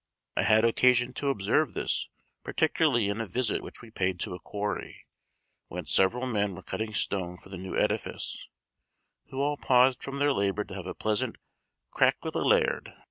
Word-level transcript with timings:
I 0.35 0.41
had 0.41 0.65
occasion 0.65 1.13
to 1.13 1.29
observe 1.29 1.73
this 1.75 2.09
particularly 2.43 3.07
in 3.07 3.21
a 3.21 3.27
visit 3.27 3.61
which 3.61 3.83
we 3.83 3.91
paid 3.91 4.19
to 4.21 4.33
a 4.33 4.39
quarry, 4.39 5.05
whence 5.67 5.91
several 5.91 6.25
men 6.25 6.55
were 6.55 6.63
cutting 6.63 6.91
stone 6.95 7.37
for 7.37 7.49
the 7.49 7.57
new 7.59 7.77
edifice; 7.77 8.49
who 9.29 9.39
all 9.39 9.57
paused 9.57 10.01
from 10.01 10.17
their 10.17 10.33
labor 10.33 10.63
to 10.63 10.73
have 10.73 10.87
a 10.87 10.95
pleasant 10.95 11.35
"crack 11.91 12.17
wi' 12.25 12.31
the 12.31 12.39
laird." 12.43 12.93